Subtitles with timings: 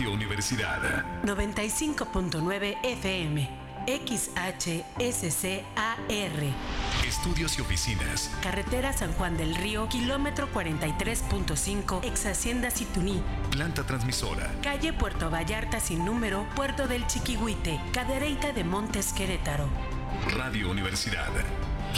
[0.00, 1.04] Radio Universidad.
[1.24, 3.50] 95.9 FM.
[3.86, 5.62] XHSCAR.
[7.06, 8.30] Estudios y oficinas.
[8.42, 13.22] Carretera San Juan del Río, kilómetro 43.5, ex Hacienda Situní.
[13.50, 14.50] Planta transmisora.
[14.62, 19.68] Calle Puerto Vallarta sin número, Puerto del Chiquihuite, Cadereyta de Montes Querétaro.
[20.34, 21.28] Radio Universidad.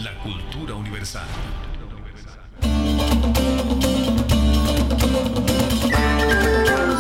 [0.03, 1.29] La cultura universal.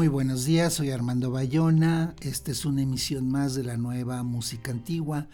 [0.00, 2.14] Muy buenos días, soy Armando Bayona.
[2.22, 5.26] Esta es una emisión más de la nueva música antigua,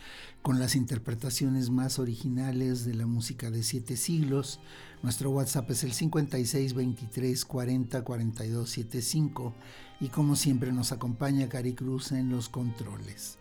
[0.43, 4.59] con las interpretaciones más originales de la música de siete siglos.
[5.05, 9.55] Nuestro WhatsApp es el 56 23 40 42 75
[10.01, 13.39] y como siempre nos acompaña Cari Cruz en los controles.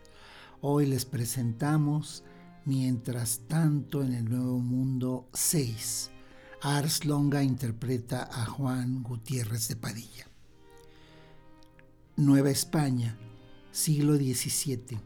[0.60, 2.22] Hoy les presentamos
[2.64, 6.12] Mientras tanto en el Nuevo Mundo 6.
[6.62, 10.25] Ars Longa interpreta a Juan Gutiérrez de Padilla.
[12.18, 13.18] Nueva España,
[13.72, 14.98] siglo XVII,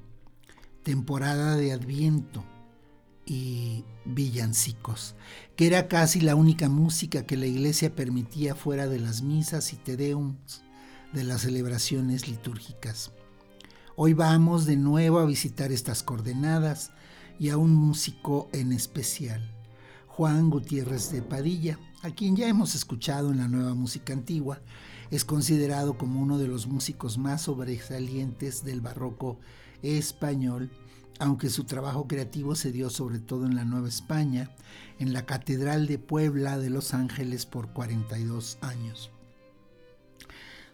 [0.85, 2.45] temporada de Adviento
[3.27, 5.17] y villancicos,
[5.57, 9.77] que era casi la única música que la iglesia permitía fuera de las misas y
[9.77, 10.63] tedeums
[11.13, 13.11] de las celebraciones litúrgicas.
[13.97, 16.93] Hoy vamos de nuevo a visitar estas coordenadas
[17.41, 19.53] y a un músico en especial,
[20.07, 24.61] Juan Gutiérrez de Padilla, a quien ya hemos escuchado en la nueva música antigua,
[25.11, 29.39] es considerado como uno de los músicos más sobresalientes del barroco
[29.83, 30.71] español,
[31.19, 34.55] aunque su trabajo creativo se dio sobre todo en la Nueva España,
[34.99, 39.11] en la Catedral de Puebla de Los Ángeles por 42 años.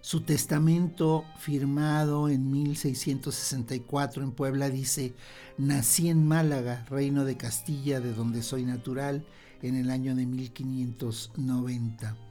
[0.03, 5.15] Su testamento firmado en 1664 en Puebla dice,
[5.59, 9.27] nací en Málaga, reino de Castilla, de donde soy natural,
[9.63, 12.26] en el año de 1590.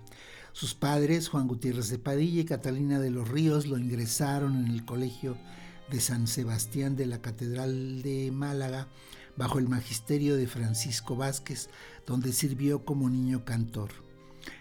[0.56, 4.86] Sus padres, Juan Gutiérrez de Padilla y Catalina de los Ríos, lo ingresaron en el
[4.86, 5.38] colegio
[5.92, 8.88] de San Sebastián de la Catedral de Málaga
[9.36, 11.68] bajo el magisterio de Francisco Vázquez,
[12.08, 13.90] donde sirvió como niño cantor.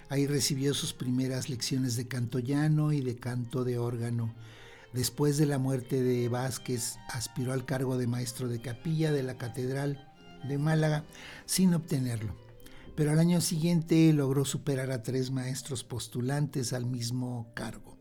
[0.08, 4.34] Ahí recibió sus primeras lecciones de canto llano y de canto de órgano.
[4.92, 9.38] Después de la muerte de Vázquez, aspiró al cargo de maestro de capilla de la
[9.38, 10.12] Catedral
[10.42, 11.04] de Málaga
[11.46, 12.43] sin obtenerlo
[12.94, 17.98] pero al año siguiente logró superar a tres maestros postulantes al mismo cargo.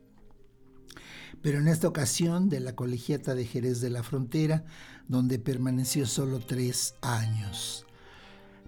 [1.41, 4.65] Pero en esta ocasión de la colegiata de Jerez de la Frontera,
[5.07, 7.85] donde permaneció solo tres años,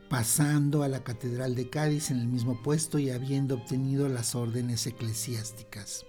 [0.09, 4.85] pasando a la Catedral de Cádiz en el mismo puesto y habiendo obtenido las órdenes
[4.87, 6.05] eclesiásticas.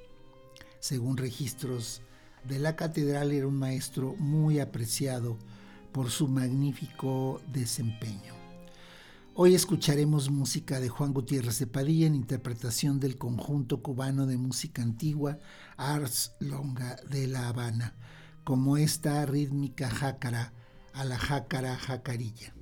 [0.81, 2.03] Según registros
[2.45, 5.37] de la catedral, era un maestro muy apreciado
[5.93, 8.36] por su magnífico desempeño.
[9.39, 14.81] Hoy escucharemos música de Juan Gutiérrez de Padilla en interpretación del conjunto cubano de música
[14.81, 15.39] antigua
[15.77, 17.93] Ars Longa de La Habana,
[18.45, 20.55] como esta rítmica jácara
[20.95, 22.56] a la jácara jacarilla.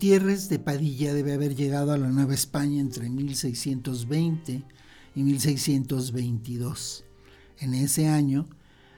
[0.00, 4.62] Gutiérrez de Padilla debe haber llegado a la Nueva España entre 1620
[5.14, 7.04] y 1622.
[7.58, 8.48] En ese año,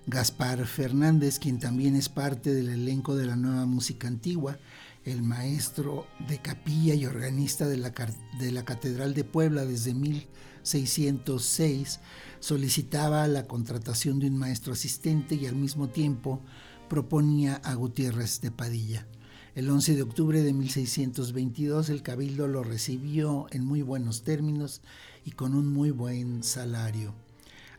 [0.07, 4.61] Gaspar Fernández, quien también es parte del elenco de la nueva música antigua,
[5.05, 7.93] el maestro de capilla y organista de la,
[8.39, 11.99] de la Catedral de Puebla desde 1606,
[12.39, 16.41] solicitaba la contratación de un maestro asistente y al mismo tiempo
[16.89, 19.09] proponía a Gutiérrez de Padilla.
[19.55, 24.81] El 11 de octubre de 1622 el cabildo lo recibió en muy buenos términos
[25.27, 27.13] y con un muy buen salario.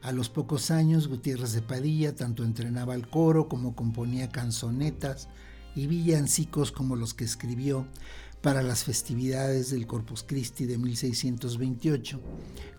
[0.03, 5.29] A los pocos años Gutiérrez de Padilla tanto entrenaba al coro como componía canzonetas
[5.75, 7.87] y villancicos como los que escribió
[8.43, 12.21] para las festividades del Corpus Christi de 1628,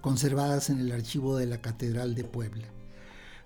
[0.02, 2.68] conservadas en el archivo de la Catedral de Puebla.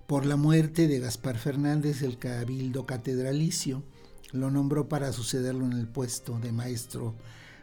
[0.05, 3.83] Por la muerte de Gaspar Fernández, el cabildo catedralicio
[4.31, 7.15] lo nombró para sucederlo en el puesto de maestro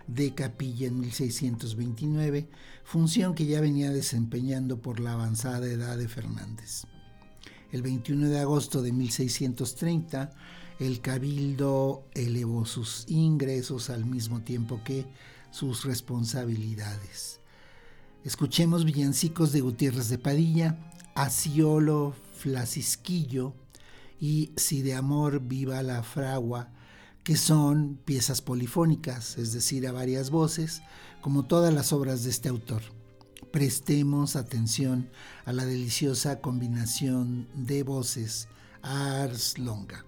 [0.06, 2.48] de capilla en 1629,
[2.84, 6.84] función que ya venía desempeñando por la avanzada edad de Fernández.
[7.72, 10.30] El 21 de agosto de 1630,
[10.78, 15.06] el cabildo elevó sus ingresos al mismo tiempo que
[15.50, 17.40] sus responsabilidades.
[18.24, 20.78] Escuchemos villancicos de Gutiérrez de Padilla,
[21.14, 23.54] Asiolo Flacisquillo,
[24.18, 26.72] y Si de amor viva la fragua,
[27.22, 30.82] que son piezas polifónicas, es decir, a varias voces,
[31.20, 32.82] como todas las obras de este autor.
[33.52, 35.10] Prestemos atención
[35.44, 38.48] a la deliciosa combinación de voces
[38.82, 40.05] ars longa.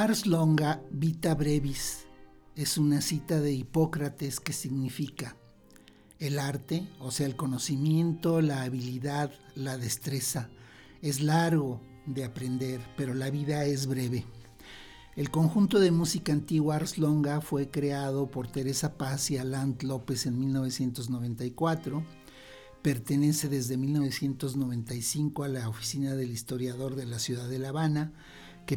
[0.00, 2.06] Ars longa vita brevis
[2.54, 5.34] es una cita de Hipócrates que significa
[6.20, 10.50] el arte, o sea, el conocimiento, la habilidad, la destreza,
[11.02, 14.24] es largo de aprender, pero la vida es breve.
[15.16, 20.26] El conjunto de música antigua Ars Longa fue creado por Teresa Paz y Alan López
[20.26, 22.04] en 1994.
[22.82, 28.12] Pertenece desde 1995 a la oficina del historiador de la ciudad de La Habana,
[28.64, 28.76] que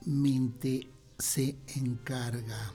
[0.00, 2.72] principalmente se encarga.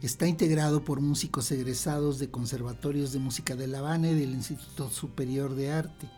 [0.00, 4.90] Está integrado por músicos egresados de conservatorios de música de La Habana y del Instituto
[4.90, 6.08] Superior de Arte.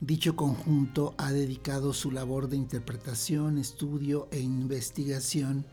[0.00, 5.66] Dicho conjunto ha dedicado su labor de interpretación, estudio e investigación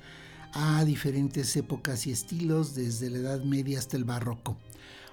[0.54, 4.58] a diferentes épocas y estilos desde la Edad Media hasta el Barroco.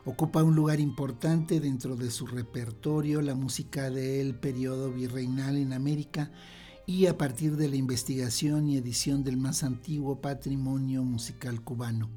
[0.05, 6.31] Ocupa un lugar importante dentro de su repertorio la música del periodo virreinal en América
[6.87, 12.11] y a partir de la investigación y edición del más antiguo patrimonio musical cubano.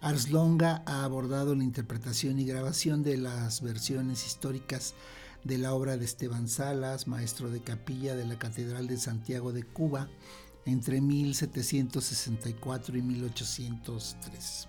[0.00, 4.94] Ars Longa ha abordado la interpretación y grabación de las versiones históricas
[5.44, 9.64] de la obra de Esteban Salas, maestro de capilla de la Catedral de Santiago de
[9.64, 10.08] Cuba,
[10.66, 14.68] entre 1764 y 1803.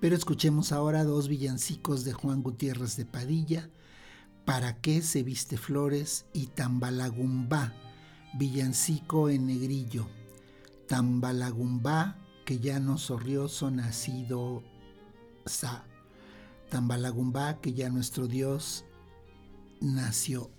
[0.00, 3.68] Pero escuchemos ahora dos villancicos de Juan Gutiérrez de Padilla,
[4.48, 6.24] ¿Para qué se viste flores?
[6.32, 7.74] y Tambalagumbá,
[8.38, 10.06] villancico en negrillo,
[10.86, 14.62] Tambalagumbá, que ya no sorrioso nacido
[15.44, 15.84] sa,
[16.70, 18.84] Tambalagumbá, que ya nuestro Dios
[19.80, 20.50] nació.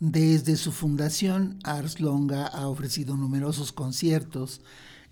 [0.00, 4.62] Desde su fundación, Ars Longa ha ofrecido numerosos conciertos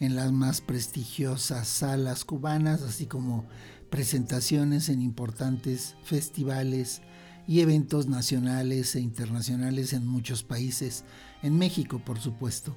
[0.01, 3.44] en las más prestigiosas salas cubanas, así como
[3.90, 7.03] presentaciones en importantes festivales
[7.46, 11.05] y eventos nacionales e internacionales en muchos países,
[11.42, 12.74] en México por supuesto.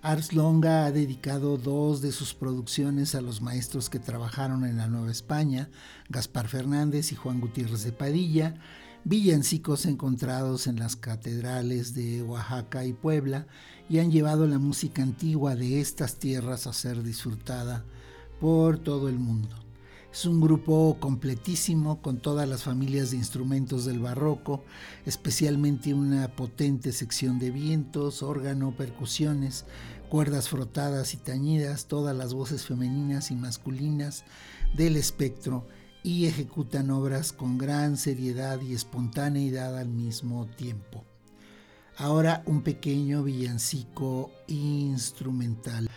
[0.00, 4.86] Ars Longa ha dedicado dos de sus producciones a los maestros que trabajaron en la
[4.86, 5.68] Nueva España,
[6.08, 8.54] Gaspar Fernández y Juan Gutiérrez de Padilla,
[9.08, 13.46] villancicos encontrados en las catedrales de Oaxaca y Puebla
[13.88, 17.86] y han llevado la música antigua de estas tierras a ser disfrutada
[18.38, 19.56] por todo el mundo.
[20.12, 24.62] Es un grupo completísimo con todas las familias de instrumentos del barroco,
[25.06, 29.64] especialmente una potente sección de vientos, órgano, percusiones,
[30.10, 34.24] cuerdas frotadas y tañidas, todas las voces femeninas y masculinas
[34.76, 35.66] del espectro
[36.02, 41.04] y ejecutan obras con gran seriedad y espontaneidad al mismo tiempo.
[41.96, 45.88] Ahora un pequeño villancico instrumental.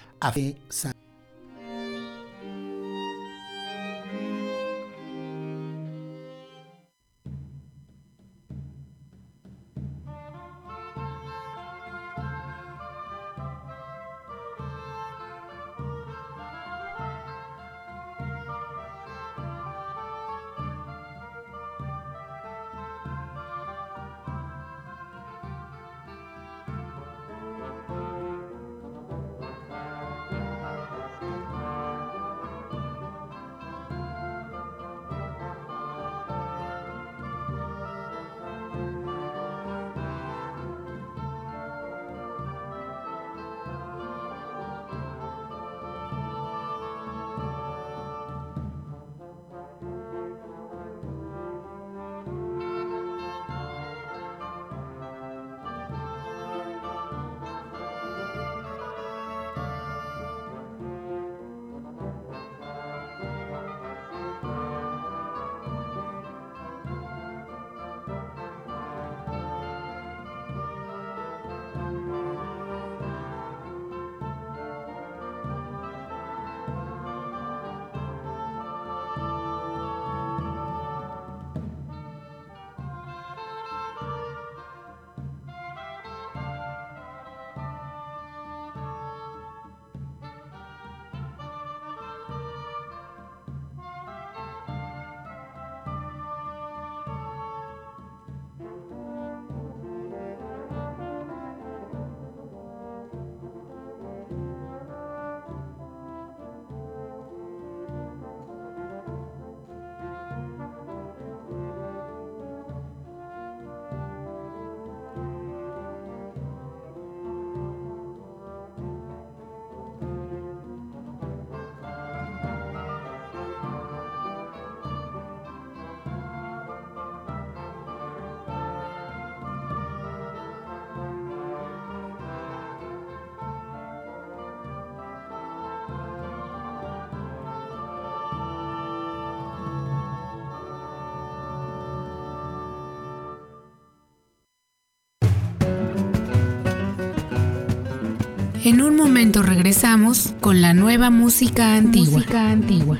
[148.63, 152.19] En un momento regresamos con la nueva música antigua.
[152.19, 152.97] Música antigua.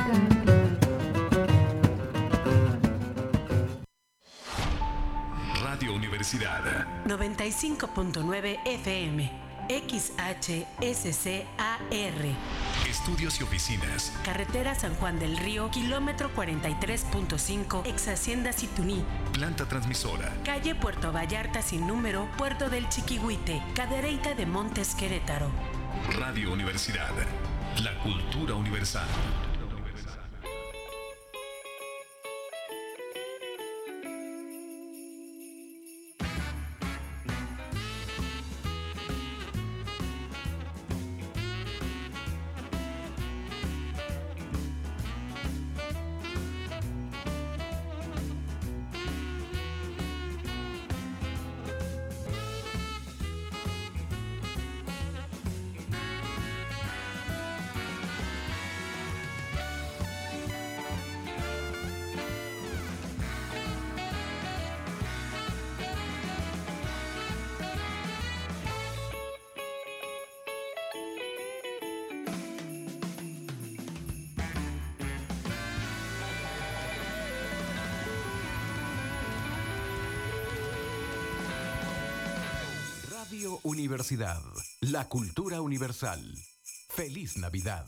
[5.62, 6.64] Radio Universidad
[7.06, 9.32] 95.9 FM.
[9.70, 11.46] XHSCAR.
[12.90, 14.12] Estudios y oficinas.
[14.26, 19.06] Carretera San Juan del Río, kilómetro 43.5, ex Hacienda Situní.
[19.32, 20.34] Planta transmisora.
[20.44, 25.50] Calle Puerto Vallarta sin número, Puerto del Chiquihuite, Cadereyta de Montes Querétaro.
[26.20, 27.12] Radio Universidad.
[27.82, 29.08] La cultura universal.
[83.42, 84.40] Radio Universidad,
[84.82, 86.22] la cultura universal.
[86.90, 87.88] Feliz Navidad.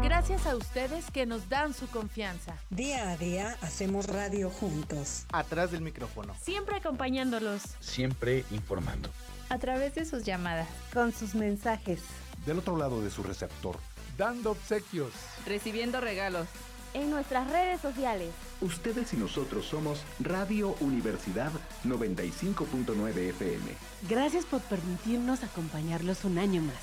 [0.00, 2.56] Gracias a ustedes que nos dan su confianza.
[2.70, 5.24] Día a día hacemos radio juntos.
[5.32, 6.36] Atrás del micrófono.
[6.40, 7.62] Siempre acompañándolos.
[7.80, 9.10] Siempre informando.
[9.48, 10.68] A través de sus llamadas.
[10.94, 12.02] Con sus mensajes.
[12.46, 13.76] Del otro lado de su receptor.
[14.16, 15.10] Dando obsequios.
[15.44, 16.46] Recibiendo regalos.
[16.94, 18.30] En nuestras redes sociales.
[18.60, 21.52] Ustedes y nosotros somos Radio Universidad
[21.84, 23.72] 95.9 FM.
[24.08, 26.76] Gracias por permitirnos acompañarlos un año más.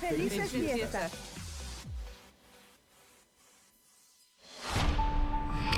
[0.00, 1.12] ¡Felices, Felices fiestas!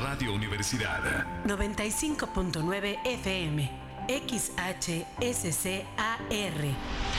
[0.01, 5.87] Radio Universidad 95.9 FM XHSCAR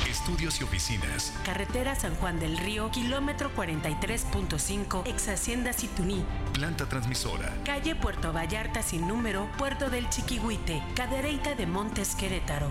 [0.09, 1.33] Estudios y oficinas.
[1.45, 6.23] Carretera San Juan del Río Kilómetro 43.5 Ex Hacienda Situní.
[6.53, 7.53] Planta transmisora.
[7.65, 12.69] Calle Puerto Vallarta sin número Puerto del Chiquihuite Cadereyta de Montes Querétaro.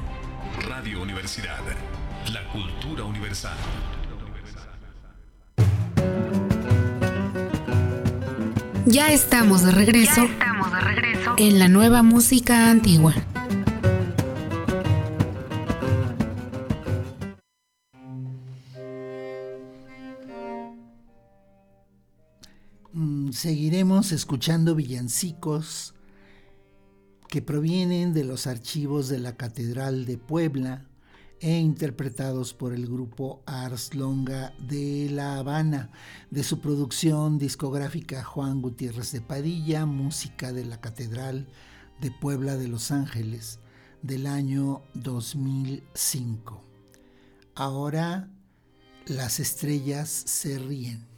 [0.67, 1.61] Radio Universidad.
[2.33, 3.57] La cultura universal.
[8.89, 11.35] Ya estamos de regreso, estamos de regreso.
[11.39, 13.15] en la nueva música antigua.
[23.37, 25.95] Seguiremos escuchando villancicos
[27.29, 30.87] que provienen de los archivos de la Catedral de Puebla
[31.41, 35.91] e interpretados por el grupo Ars Longa de La Habana,
[36.31, 41.47] de su producción discográfica Juan Gutiérrez de Padilla, música de la Catedral
[42.01, 43.61] de Puebla de Los Ángeles,
[44.01, 46.65] del año 2005.
[47.55, 48.31] Ahora
[49.05, 51.16] las estrellas se ríen.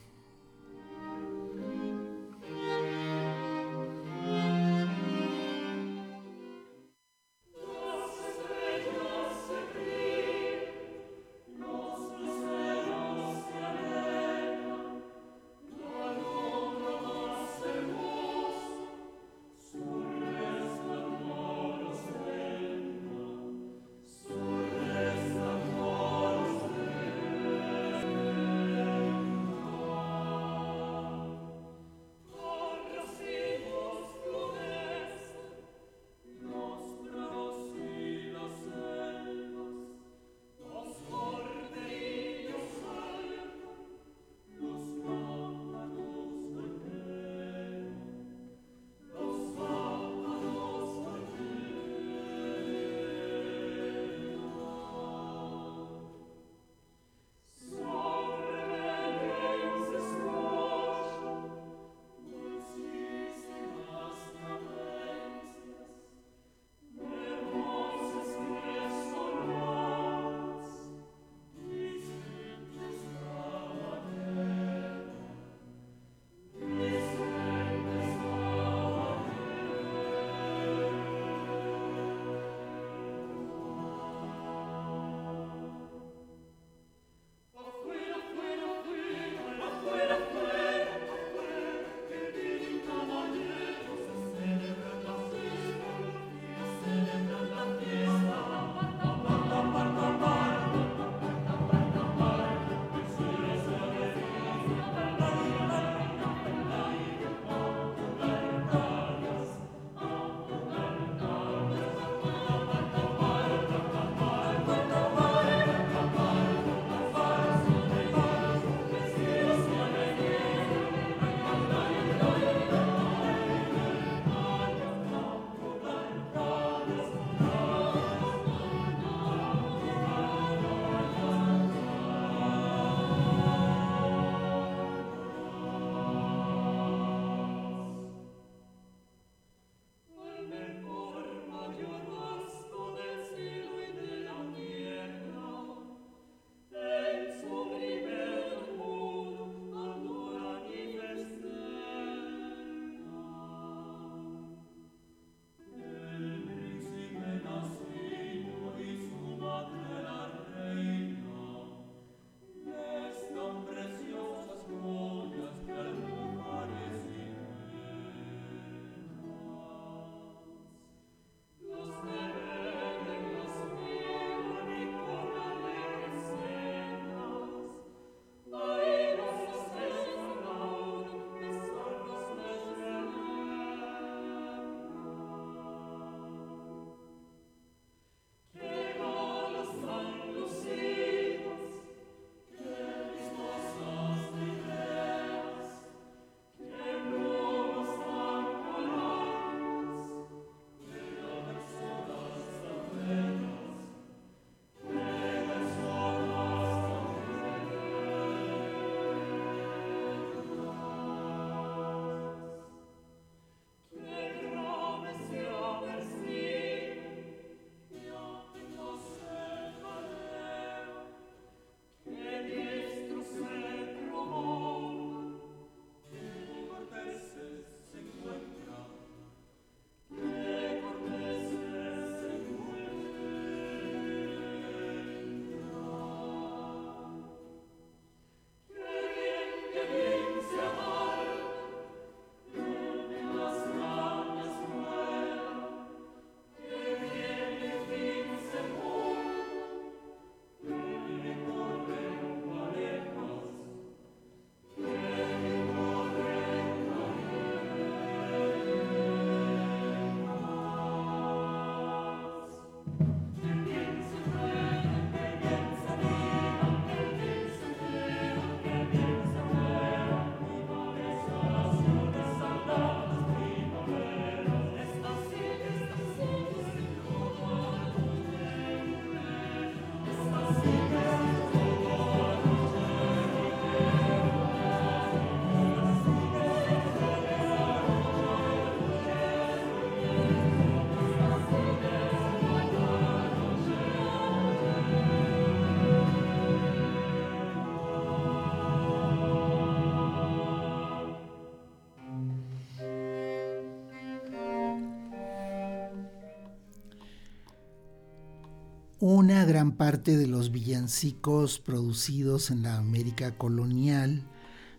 [309.10, 314.28] Una gran parte de los villancicos producidos en la América colonial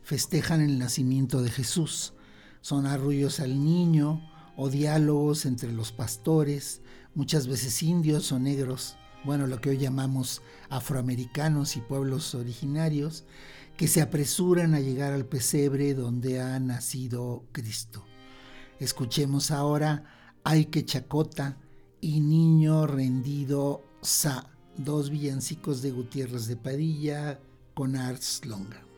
[0.03, 2.13] festejan el nacimiento de Jesús.
[2.61, 4.21] Son arrullos al niño
[4.55, 6.83] o diálogos entre los pastores,
[7.15, 13.25] muchas veces indios o negros, bueno, lo que hoy llamamos afroamericanos y pueblos originarios,
[13.77, 18.05] que se apresuran a llegar al pesebre donde ha nacido Cristo.
[18.79, 20.03] Escuchemos ahora
[20.43, 21.57] Ay que chacota
[21.99, 24.45] y Niño rendido Sa,
[24.77, 27.39] dos villancicos de Gutiérrez de Padilla
[27.73, 28.88] con Ars Longa.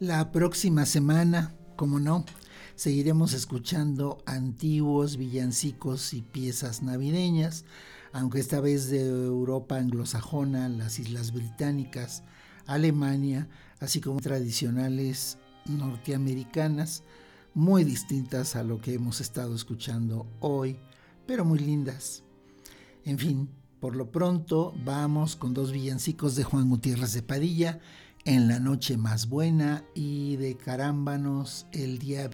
[0.00, 2.24] La próxima semana, como no,
[2.74, 7.66] seguiremos escuchando antiguos villancicos y piezas navideñas,
[8.10, 12.22] aunque esta vez de Europa anglosajona, las Islas Británicas,
[12.64, 15.36] Alemania, así como tradicionales
[15.66, 17.02] norteamericanas,
[17.52, 20.78] muy distintas a lo que hemos estado escuchando hoy,
[21.26, 22.24] pero muy lindas.
[23.04, 27.80] En fin, por lo pronto vamos con dos villancicos de Juan Gutiérrez de Padilla,
[28.26, 32.28] En la noche más buena y de Carámbanos el día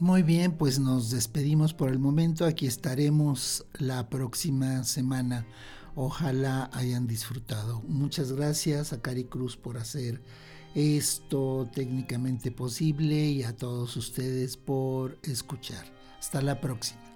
[0.00, 2.44] Muy bien, pues nos despedimos por el momento.
[2.44, 5.44] Aquí estaremos la próxima semana.
[5.96, 7.82] Ojalá hayan disfrutado.
[7.88, 10.22] Muchas gracias a Cari Cruz por hacer
[10.76, 15.84] esto técnicamente posible y a todos ustedes por escuchar.
[16.20, 17.07] Hasta la próxima.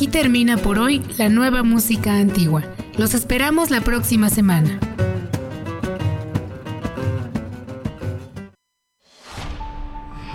[0.00, 2.62] Aquí termina por hoy la nueva música antigua.
[2.96, 4.80] Los esperamos la próxima semana.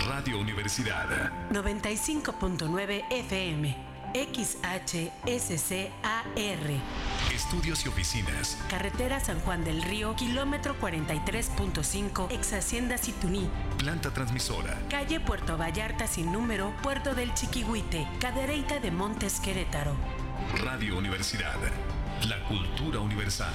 [0.06, 3.76] Radio Universidad 95.9 FM.
[4.14, 5.90] XHSCAR.
[7.34, 8.56] Estudios y oficinas.
[8.70, 13.50] Carretera San Juan del Río, kilómetro 43.5, ex Hacienda Situní.
[13.78, 14.76] Planta transmisora.
[14.88, 19.94] Calle Puerto Vallarta sin número, Puerto del Chiquihuite, Cadereyta de Montes Querétaro.
[20.64, 21.56] Radio Universidad.
[22.28, 23.52] La cultura universal.